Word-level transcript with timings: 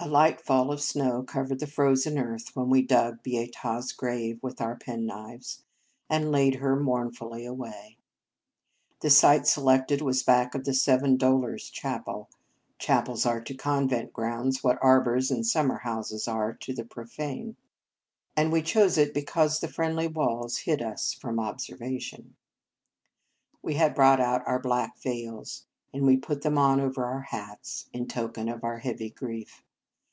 A 0.00 0.08
light 0.08 0.40
fall 0.40 0.70
of 0.70 0.80
snow 0.80 1.24
covered 1.24 1.58
the 1.58 1.66
frozen 1.66 2.18
earth 2.20 2.54
when 2.54 2.70
we 2.70 2.82
dug 2.82 3.20
Beata 3.24 3.78
s 3.78 3.90
grave 3.90 4.38
with 4.44 4.60
our 4.60 4.76
penknives, 4.76 5.64
and 6.08 6.30
laid 6.30 6.54
her 6.54 6.76
mournfully 6.78 7.44
away. 7.44 7.96
The 9.00 9.10
site 9.10 9.44
selected 9.48 10.00
was 10.00 10.22
back 10.22 10.54
of 10.54 10.62
the 10.62 10.72
"Seven 10.72 11.16
Dolours" 11.18 11.68
cha 11.68 11.98
pel 11.98 12.28
(chapels 12.78 13.26
are 13.26 13.40
to 13.40 13.54
convent 13.54 14.12
grounds 14.12 14.62
what 14.62 14.78
arbours 14.80 15.32
and 15.32 15.44
summer 15.44 15.78
houses 15.78 16.28
are 16.28 16.52
to 16.54 16.72
the 16.72 16.84
profane), 16.84 17.56
and 18.36 18.52
we 18.52 18.62
chose 18.62 18.98
it 18.98 19.12
be 19.12 19.22
180 19.22 19.26
Marriage 19.26 19.26
Vows 19.26 19.34
cause 19.54 19.60
the 19.60 19.74
friendly 19.74 20.06
walls 20.06 20.56
hid 20.58 20.80
us 20.80 21.12
from 21.12 21.40
observation. 21.40 22.36
We 23.62 23.74
had 23.74 23.96
brought 23.96 24.20
out 24.20 24.46
our 24.46 24.60
black 24.60 24.96
veils, 24.98 25.64
and 25.92 26.06
we 26.06 26.16
put 26.16 26.42
them 26.42 26.56
on 26.56 26.80
over 26.80 27.04
our 27.04 27.22
hats, 27.22 27.88
in 27.92 28.06
token 28.06 28.48
of 28.48 28.62
our 28.62 28.78
heavy 28.78 29.10
grief. 29.10 29.64